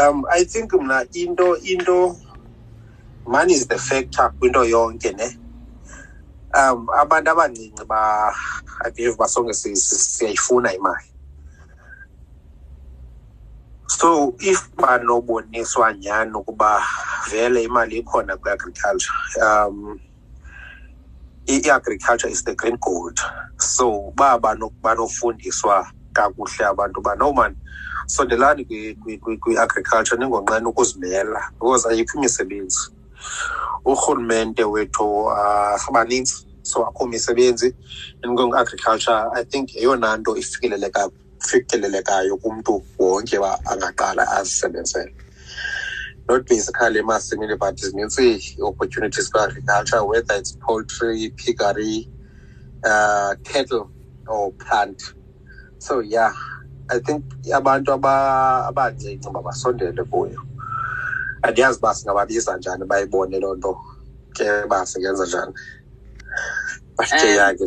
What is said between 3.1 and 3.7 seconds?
money is